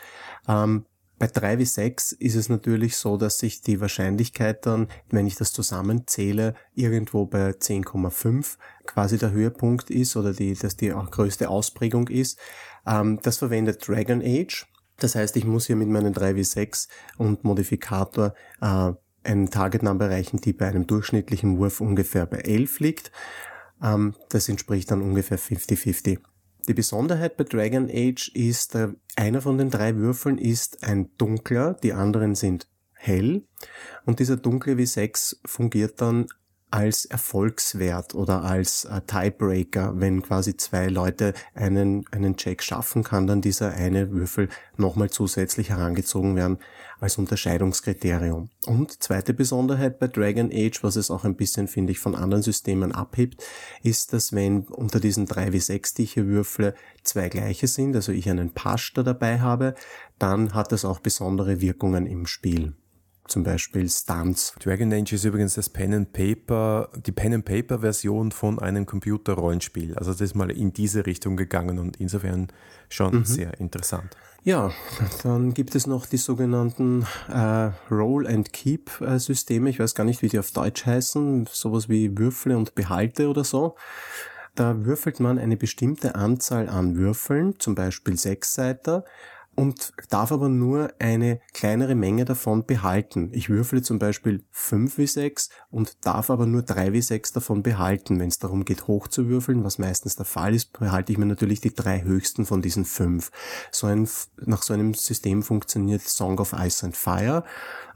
[0.47, 0.85] Ähm,
[1.19, 5.35] bei drei wie sechs ist es natürlich so, dass sich die Wahrscheinlichkeit dann, wenn ich
[5.35, 12.07] das zusammenzähle, irgendwo bei 10,5 quasi der Höhepunkt ist oder die, dass die größte Ausprägung
[12.07, 12.39] ist.
[12.87, 14.65] Ähm, das verwendet Dragon Age.
[14.97, 16.87] Das heißt, ich muss hier mit meinen 3 wie 6
[17.17, 22.79] und Modifikator äh, einen Target Number erreichen, die bei einem durchschnittlichen Wurf ungefähr bei 11
[22.79, 23.11] liegt.
[23.81, 26.19] Ähm, das entspricht dann ungefähr 50-50.
[26.67, 31.73] Die Besonderheit bei Dragon Age ist, äh, einer von den drei Würfeln ist ein dunkler,
[31.73, 33.43] die anderen sind hell.
[34.05, 36.27] Und dieser dunkle W6 fungiert dann
[36.71, 43.27] als Erfolgswert oder als äh, Tiebreaker, wenn quasi zwei Leute einen, einen Check schaffen, kann
[43.27, 46.59] dann dieser eine Würfel nochmal zusätzlich herangezogen werden
[46.99, 48.49] als Unterscheidungskriterium.
[48.65, 52.43] Und zweite Besonderheit bei Dragon Age, was es auch ein bisschen, finde ich, von anderen
[52.43, 53.43] Systemen abhebt,
[53.83, 58.11] ist, dass wenn unter diesen drei wie sechs, die ich würfle, zwei gleiche sind, also
[58.11, 59.75] ich einen Pasch da dabei habe,
[60.19, 62.73] dann hat das auch besondere Wirkungen im Spiel
[63.29, 64.53] zum Beispiel Stunts.
[64.59, 68.85] Dragon Age ist übrigens das Pen and Paper, die Pen and Paper Version von einem
[68.85, 69.95] Computerrollenspiel.
[69.95, 72.47] Also das ist mal in diese Richtung gegangen und insofern
[72.89, 73.25] schon mhm.
[73.25, 74.15] sehr interessant.
[74.43, 74.71] Ja,
[75.23, 79.69] dann gibt es noch die sogenannten äh, Roll and Keep äh, Systeme.
[79.69, 81.47] Ich weiß gar nicht, wie die auf Deutsch heißen.
[81.51, 83.75] Sowas wie Würfle und Behalte oder so.
[84.55, 89.05] Da würfelt man eine bestimmte Anzahl an Würfeln, zum Beispiel Sechsseiter,
[89.59, 93.29] und darf aber nur eine kleinere Menge davon behalten.
[93.33, 97.61] Ich würfle zum Beispiel 5 wie 6 und darf aber nur 3 wie 6 davon
[97.61, 98.21] behalten.
[98.21, 101.25] Wenn es darum geht, hoch zu würfeln, was meistens der Fall ist, behalte ich mir
[101.25, 103.31] natürlich die drei höchsten von diesen 5.
[103.73, 107.43] So ein, nach so einem System funktioniert Song of Ice and Fire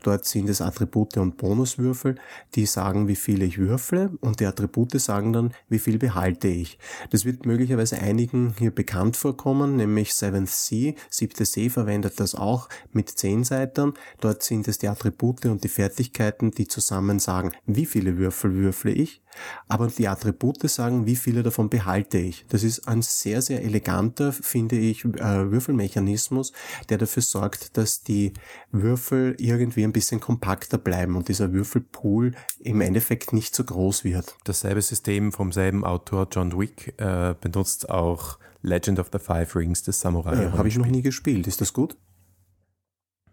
[0.04, 2.16] Dort sind es Attribute und Bonuswürfel,
[2.54, 6.78] die sagen, wie viel ich würfle und die Attribute sagen dann, wie viel behalte ich.
[7.10, 12.70] Das wird möglicherweise einigen hier bekannt vorkommen, nämlich Seventh Sea, siebte See verwendet das auch
[12.92, 13.94] mit zehn Seitern.
[14.20, 18.92] Dort sind es die Attribute und die Fertigkeiten, die zusammen sagen, wie viele Würfel würfle
[18.92, 19.23] ich
[19.68, 22.46] aber die Attribute sagen, wie viele davon behalte ich.
[22.50, 26.54] Das ist ein sehr, sehr eleganter, finde ich, äh, Würfelmechanismus,
[26.90, 28.34] der dafür sorgt, dass die
[28.72, 34.36] Würfel irgendwie ein bisschen kompakter bleiben und dieser Würfelpool im Endeffekt nicht so groß wird.
[34.44, 39.84] Dasselbe System vom selben Autor John Wick äh, benutzt auch Legend of the Five Rings
[39.84, 40.44] des Samurai.
[40.44, 41.48] Ja, Habe ich noch nie gespielt.
[41.48, 41.98] Ist das gut?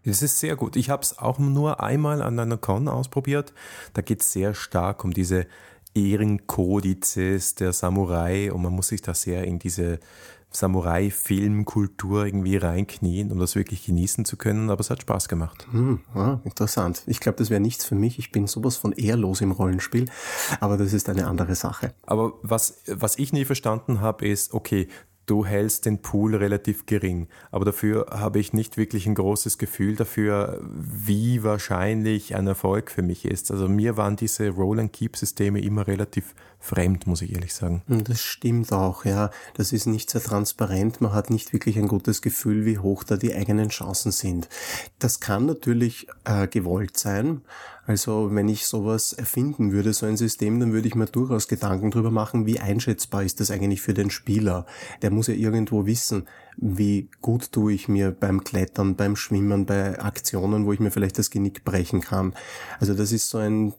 [0.03, 0.75] Es ist sehr gut.
[0.75, 3.53] Ich habe es auch nur einmal an einer Con ausprobiert.
[3.93, 5.45] Da geht es sehr stark um diese
[5.93, 9.99] Ehrenkodizes der Samurai und man muss sich da sehr in diese
[10.51, 15.65] Samurai-Filmkultur irgendwie reinknien, um das wirklich genießen zu können, aber es hat Spaß gemacht.
[15.71, 17.03] Hm, ja, interessant.
[17.07, 18.19] Ich glaube, das wäre nichts für mich.
[18.19, 20.09] Ich bin sowas von ehrlos im Rollenspiel,
[20.59, 21.93] aber das ist eine andere Sache.
[22.05, 24.89] Aber was, was ich nie verstanden habe, ist, okay,
[25.31, 27.29] du hältst den Pool relativ gering.
[27.51, 33.01] Aber dafür habe ich nicht wirklich ein großes Gefühl dafür, wie wahrscheinlich ein Erfolg für
[33.01, 33.49] mich ist.
[33.49, 37.81] Also mir waren diese Roll-and-Keep-Systeme immer relativ fremd, muss ich ehrlich sagen.
[37.87, 39.31] Hm, das stimmt auch, ja.
[39.55, 40.99] Das ist nicht sehr transparent.
[40.99, 44.49] Man hat nicht wirklich ein gutes Gefühl, wie hoch da die eigenen Chancen sind.
[44.99, 47.41] Das kann natürlich äh, gewollt sein.
[47.87, 51.91] Also wenn ich sowas erfinden würde, so ein System, dann würde ich mir durchaus Gedanken
[51.91, 54.65] darüber machen, wie einschätzbar ist das eigentlich für den Spieler.
[55.01, 59.99] Der muss ja irgendwo wissen, wie gut tue ich mir beim Klettern, beim Schwimmen, bei
[59.99, 62.33] Aktionen, wo ich mir vielleicht das Genick brechen kann.
[62.79, 63.73] Also das ist so ein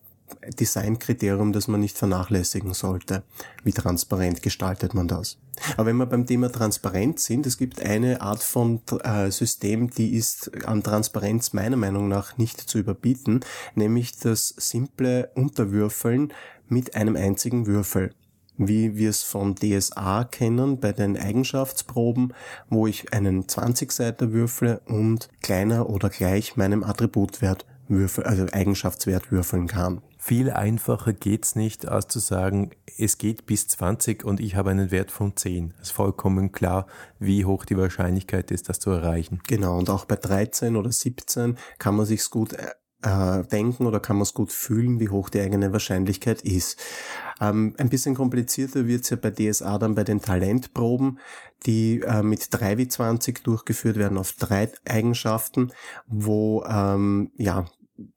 [0.58, 3.22] Designkriterium, das man nicht vernachlässigen sollte.
[3.64, 5.38] Wie transparent gestaltet man das?
[5.76, 10.14] Aber wenn wir beim Thema Transparenz sind, es gibt eine Art von äh, System, die
[10.14, 13.40] ist an Transparenz meiner Meinung nach nicht zu überbieten,
[13.74, 16.32] nämlich das simple Unterwürfeln
[16.68, 18.12] mit einem einzigen Würfel
[18.58, 22.34] wie wir es von DSA kennen bei den Eigenschaftsproben,
[22.68, 29.66] wo ich einen 20-Seiter würfle und kleiner oder gleich meinem Attributwert würfel, also Eigenschaftswert würfeln
[29.66, 30.02] kann.
[30.18, 34.90] Viel einfacher geht's nicht, als zu sagen, es geht bis 20 und ich habe einen
[34.90, 35.74] Wert von 10.
[35.80, 36.86] Es ist vollkommen klar,
[37.18, 39.40] wie hoch die Wahrscheinlichkeit ist, das zu erreichen.
[39.48, 42.56] Genau, und auch bei 13 oder 17 kann man sich's gut
[43.02, 46.80] äh, denken oder kann man es gut fühlen, wie hoch die eigene Wahrscheinlichkeit ist.
[47.40, 51.18] Ähm, ein bisschen komplizierter wird's ja bei DSA dann bei den Talentproben,
[51.66, 55.72] die äh, mit 3 wie 20 durchgeführt werden auf drei Eigenschaften,
[56.06, 57.66] wo ähm, ja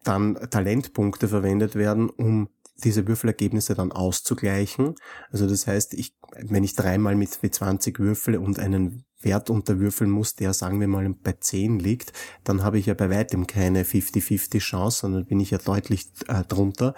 [0.04, 2.50] dann Talentpunkte verwendet werden, um
[2.84, 4.96] diese Würfelergebnisse dann auszugleichen.
[5.32, 10.10] Also das heißt, ich, wenn ich dreimal mit, mit 20 würfele und einen Wert unterwürfeln
[10.10, 13.84] muss, der sagen wir mal bei 10 liegt, dann habe ich ja bei weitem keine
[13.84, 16.96] 50-50 Chance, sondern bin ich ja deutlich äh, drunter.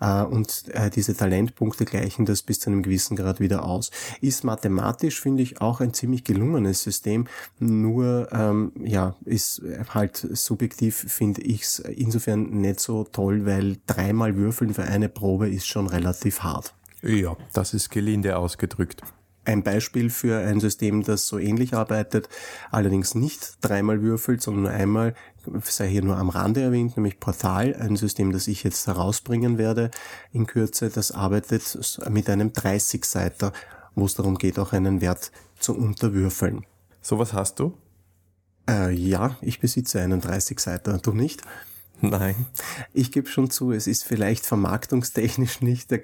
[0.00, 3.90] Äh, und äh, diese Talentpunkte gleichen das bis zu einem gewissen Grad wieder aus.
[4.20, 7.26] Ist mathematisch, finde ich, auch ein ziemlich gelungenes System,
[7.58, 9.62] nur ähm, ja, ist
[9.94, 15.48] halt subjektiv, finde ich es insofern nicht so toll, weil dreimal würfeln für eine Probe
[15.48, 16.74] ist schon relativ hart.
[17.02, 19.02] Ja, das ist gelinde ausgedrückt.
[19.48, 22.28] Ein Beispiel für ein System, das so ähnlich arbeitet,
[22.70, 25.14] allerdings nicht dreimal würfelt, sondern nur einmal,
[25.62, 29.90] sei hier nur am Rande erwähnt, nämlich Portal, ein System, das ich jetzt herausbringen werde
[30.34, 33.54] in Kürze, das arbeitet mit einem 30-Seiter,
[33.94, 36.66] wo es darum geht, auch einen Wert zu unterwürfeln.
[37.00, 37.72] Sowas hast du?
[38.68, 41.40] Äh, ja, ich besitze einen 30-Seiter, du nicht?
[42.02, 42.44] Nein.
[42.92, 46.02] Ich gebe schon zu, es ist vielleicht vermarktungstechnisch nicht der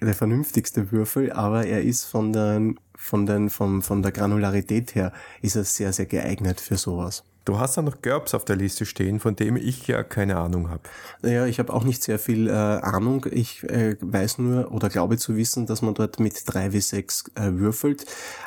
[0.00, 2.60] der vernünftigste Würfel, aber er ist von der,
[2.96, 7.24] von den, von, von der Granularität her, ist er sehr, sehr geeignet für sowas.
[7.46, 10.68] Du hast da noch GURPS auf der Liste stehen, von dem ich ja keine Ahnung
[10.68, 10.82] habe.
[11.22, 13.26] Naja, ich habe auch nicht sehr viel äh, Ahnung.
[13.30, 17.24] Ich äh, weiß nur oder glaube zu wissen, dass man dort mit drei wie sechs
[17.34, 18.04] äh, würfelt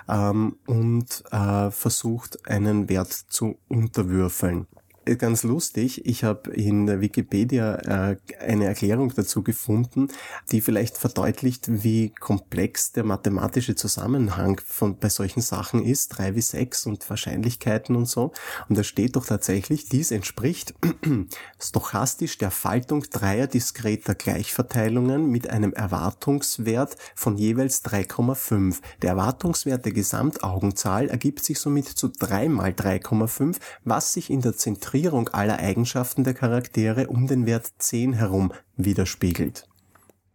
[0.08, 4.68] ähm, und äh, versucht, einen Wert zu unterwürfeln
[5.06, 6.06] ganz lustig.
[6.06, 10.08] Ich habe in der Wikipedia äh, eine Erklärung dazu gefunden,
[10.52, 16.42] die vielleicht verdeutlicht, wie komplex der mathematische Zusammenhang von bei solchen Sachen ist, drei wie
[16.42, 18.32] sechs und Wahrscheinlichkeiten und so.
[18.70, 20.74] Und da steht doch tatsächlich, dies entspricht
[21.60, 28.78] stochastisch der Faltung dreier diskreter Gleichverteilungen mit einem Erwartungswert von jeweils 3,5.
[29.02, 34.56] Der Erwartungswert der Gesamtaugenzahl ergibt sich somit zu 3 mal 3,5, was sich in der
[34.56, 39.68] Zentrierung Zentrierung aller Eigenschaften der Charaktere um den Wert 10 herum widerspiegelt.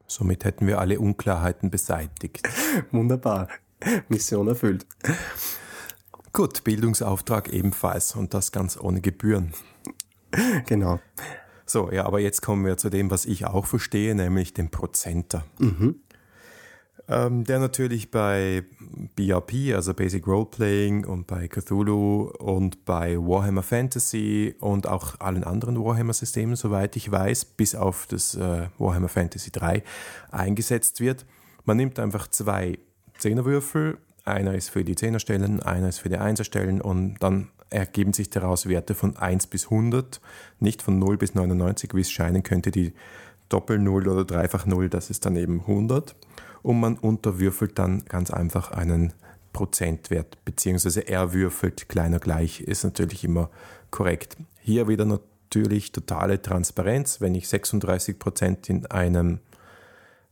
[0.08, 2.48] Somit hätten wir alle Unklarheiten beseitigt.
[2.90, 3.46] Wunderbar.
[4.08, 4.84] Mission erfüllt.
[6.32, 9.52] Gut, Bildungsauftrag ebenfalls und das ganz ohne Gebühren.
[10.66, 10.98] Genau.
[11.64, 15.44] So, ja, aber jetzt kommen wir zu dem, was ich auch verstehe, nämlich dem Prozenter.
[15.60, 16.00] Mhm
[17.08, 18.64] ähm, der natürlich bei
[19.16, 25.82] BRP, also Basic Roleplaying und bei Cthulhu und bei Warhammer Fantasy und auch allen anderen
[25.82, 29.82] Warhammer-Systemen, soweit ich weiß, bis auf das äh, Warhammer Fantasy 3
[30.30, 31.24] eingesetzt wird.
[31.64, 32.78] Man nimmt einfach zwei
[33.16, 38.28] Zehnerwürfel, einer ist für die Zehnerstellen, einer ist für die Einserstellen und dann ergeben sich
[38.28, 40.20] daraus Werte von 1 bis 100,
[40.60, 42.92] nicht von 0 bis 99, wie es scheinen könnte, die
[43.48, 46.14] Doppel-Null oder Dreifach-Null, das ist dann eben 100
[46.62, 49.12] und man unterwürfelt dann ganz einfach einen
[49.52, 53.50] Prozentwert, beziehungsweise er würfelt kleiner gleich, ist natürlich immer
[53.90, 54.36] korrekt.
[54.60, 57.20] Hier wieder natürlich totale Transparenz.
[57.20, 59.40] Wenn ich 36 Prozent in einem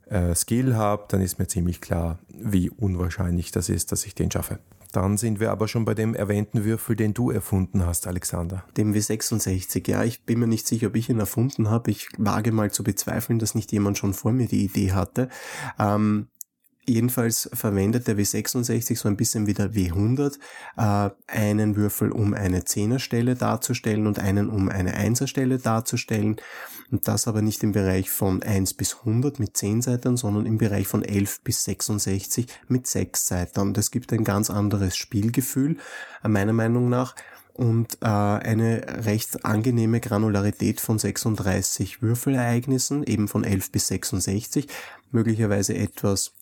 [0.08, 4.30] äh, Skill habe, dann ist mir ziemlich klar, wie unwahrscheinlich das ist, dass ich den
[4.30, 4.58] schaffe.
[4.96, 8.64] Dann sind wir aber schon bei dem erwähnten Würfel, den du erfunden hast, Alexander.
[8.78, 10.02] Dem W66, ja.
[10.04, 11.90] Ich bin mir nicht sicher, ob ich ihn erfunden habe.
[11.90, 15.28] Ich wage mal zu bezweifeln, dass nicht jemand schon vor mir die Idee hatte.
[15.78, 16.28] Ähm,
[16.88, 20.38] Jedenfalls verwendet der W66 so ein bisschen wie der W100
[20.76, 26.36] äh, einen Würfel, um eine Zehnerstelle darzustellen und einen, um eine Einserstelle darzustellen.
[26.92, 30.58] Und das aber nicht im Bereich von 1 bis 100 mit 10 Seiten, sondern im
[30.58, 33.74] Bereich von 11 bis 66 mit 6 Seiten.
[33.74, 35.78] Das gibt ein ganz anderes Spielgefühl,
[36.22, 37.16] äh, meiner Meinung nach
[37.52, 44.68] und äh, eine recht angenehme Granularität von 36 Würfelereignissen, eben von 11 bis 66,
[45.10, 46.32] möglicherweise etwas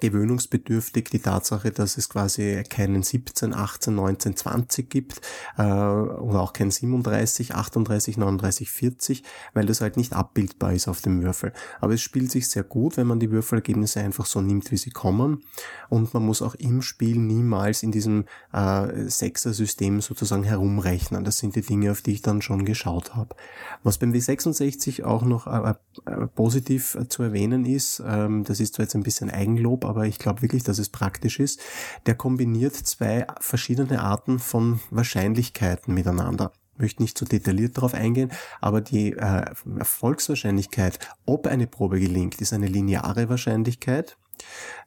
[0.00, 5.20] gewöhnungsbedürftig die Tatsache, dass es quasi keinen 17, 18, 19, 20 gibt
[5.58, 9.22] äh, oder auch kein 37, 38, 39, 40,
[9.54, 11.52] weil das halt nicht abbildbar ist auf dem Würfel.
[11.80, 14.90] Aber es spielt sich sehr gut, wenn man die Würfelergebnisse einfach so nimmt, wie sie
[14.90, 15.42] kommen
[15.88, 21.24] und man muss auch im Spiel niemals in diesem äh, Sechser-System sozusagen herumrechnen.
[21.24, 23.34] Das sind die Dinge, auf die ich dann schon geschaut habe.
[23.82, 25.74] Was beim W66 auch noch äh,
[26.06, 30.06] äh, positiv zu erwähnen ist, ähm, das ist zwar jetzt ein bisschen Eigenlob, Lob, aber
[30.06, 31.60] ich glaube wirklich, dass es praktisch ist.
[32.06, 38.32] Der kombiniert zwei verschiedene Arten von Wahrscheinlichkeiten miteinander möchte nicht zu so detailliert darauf eingehen,
[38.60, 39.44] aber die äh,
[39.78, 44.16] Erfolgswahrscheinlichkeit, ob eine Probe gelingt, ist eine lineare Wahrscheinlichkeit,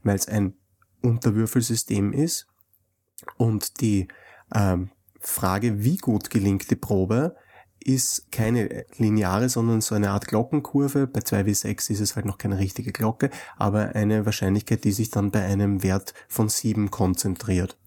[0.04, 0.56] weil es ein
[1.04, 2.48] Unterwürfelsystem ist.
[3.38, 4.08] Und die
[4.50, 4.78] äh,
[5.22, 7.36] Frage, wie gut gelingt die Probe,
[7.86, 11.06] ist keine lineare, sondern so eine Art Glockenkurve.
[11.08, 15.32] Bei 2W6 ist es halt noch keine richtige Glocke, aber eine Wahrscheinlichkeit, die sich dann
[15.32, 17.78] bei einem Wert von 7 konzentriert.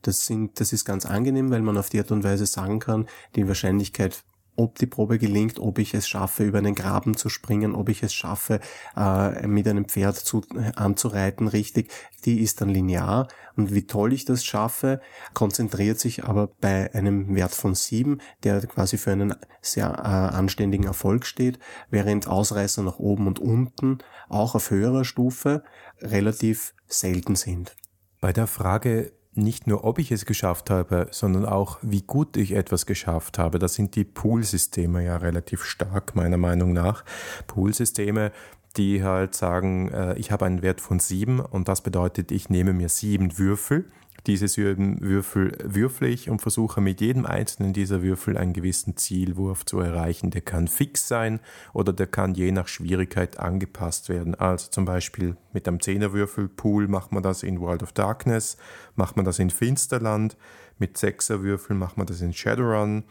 [0.00, 3.06] Das, sind, das ist ganz angenehm, weil man auf die Art und Weise sagen kann,
[3.34, 4.24] die Wahrscheinlichkeit
[4.56, 8.02] ob die Probe gelingt, ob ich es schaffe, über einen Graben zu springen, ob ich
[8.02, 8.60] es schaffe,
[8.96, 10.42] äh, mit einem Pferd zu,
[10.74, 11.90] anzureiten, richtig,
[12.24, 13.28] die ist dann linear.
[13.56, 15.00] Und wie toll ich das schaffe,
[15.32, 20.86] konzentriert sich aber bei einem Wert von sieben, der quasi für einen sehr äh, anständigen
[20.86, 21.58] Erfolg steht,
[21.90, 25.62] während Ausreißer nach oben und unten auch auf höherer Stufe
[26.00, 27.76] relativ selten sind.
[28.20, 32.52] Bei der Frage, nicht nur, ob ich es geschafft habe, sondern auch, wie gut ich
[32.52, 33.58] etwas geschafft habe.
[33.58, 37.04] Da sind die Poolsysteme ja relativ stark, meiner Meinung nach.
[37.46, 38.32] Poolsysteme,
[38.76, 42.72] die halt sagen, äh, ich habe einen Wert von sieben und das bedeutet, ich nehme
[42.72, 43.90] mir sieben Würfel
[44.26, 49.78] dieses Würfel würfle ich und versuche mit jedem einzelnen dieser Würfel einen gewissen Zielwurf zu
[49.78, 50.30] erreichen.
[50.30, 51.40] Der kann fix sein
[51.72, 54.34] oder der kann je nach Schwierigkeit angepasst werden.
[54.34, 58.56] Also zum Beispiel mit einem Zehnerwürfelpool macht man das in World of Darkness,
[58.96, 60.36] macht man das in Finsterland,
[60.78, 63.04] mit Sechserwürfeln macht man das in Shadowrun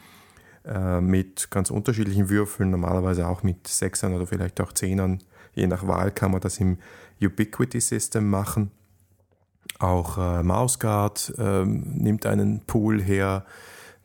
[0.65, 5.19] äh, mit ganz unterschiedlichen Würfeln, normalerweise auch mit Sechsern oder vielleicht auch Zehnern.
[5.54, 6.78] Je nach Wahl kann man das im
[7.21, 8.71] Ubiquity System machen.
[9.80, 13.46] Auch äh, Mouseguard äh, nimmt einen Pool her.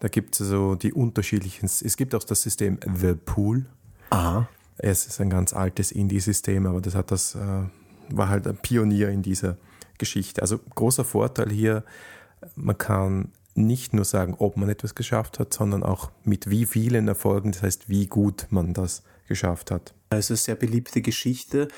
[0.00, 1.66] Da gibt es also die unterschiedlichen.
[1.66, 3.66] Es gibt auch das System The Pool.
[4.10, 4.48] Aha.
[4.78, 7.38] Es ist ein ganz altes Indie-System, aber das hat das, äh,
[8.08, 9.58] war halt ein Pionier in dieser
[9.98, 10.40] Geschichte.
[10.40, 11.84] Also großer Vorteil hier,
[12.56, 17.08] man kann nicht nur sagen, ob man etwas geschafft hat, sondern auch mit wie vielen
[17.08, 19.94] Erfolgen, das heißt, wie gut man das geschafft hat.
[20.10, 21.68] Also sehr beliebte Geschichte.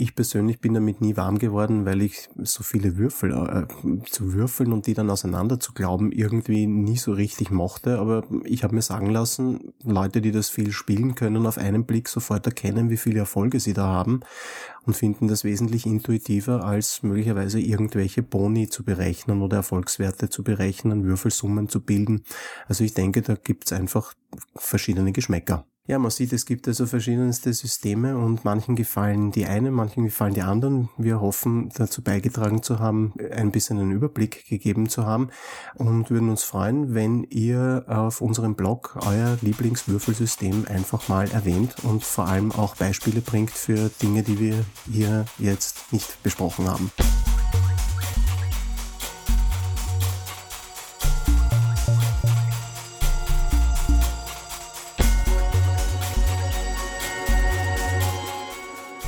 [0.00, 4.72] Ich persönlich bin damit nie warm geworden, weil ich so viele Würfel äh, zu würfeln
[4.72, 7.98] und die dann auseinander zu glauben irgendwie nie so richtig mochte.
[7.98, 12.08] Aber ich habe mir sagen lassen, Leute, die das viel spielen können, auf einen Blick
[12.08, 14.20] sofort erkennen, wie viele Erfolge sie da haben
[14.86, 21.04] und finden das wesentlich intuitiver, als möglicherweise irgendwelche Boni zu berechnen oder Erfolgswerte zu berechnen,
[21.04, 22.24] Würfelsummen zu bilden.
[22.68, 24.14] Also ich denke, da gibt's einfach
[24.56, 25.66] verschiedene Geschmäcker.
[25.90, 30.34] Ja, man sieht, es gibt also verschiedenste Systeme und manchen gefallen die einen, manchen gefallen
[30.34, 30.88] die anderen.
[30.96, 35.30] Wir hoffen, dazu beigetragen zu haben, ein bisschen einen Überblick gegeben zu haben
[35.74, 42.04] und würden uns freuen, wenn ihr auf unserem Blog euer Lieblingswürfelsystem einfach mal erwähnt und
[42.04, 46.92] vor allem auch Beispiele bringt für Dinge, die wir hier jetzt nicht besprochen haben.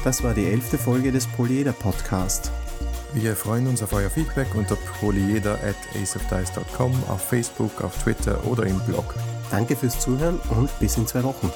[0.04, 2.50] Das war die elfte Folge des Polyeder Podcast.
[3.14, 8.64] Wir freuen uns auf euer Feedback unter polyeder at aceofdice.com, auf Facebook, auf Twitter oder
[8.64, 9.14] im Blog.
[9.50, 11.52] Danke fürs Zuhören und bis in zwei Wochen.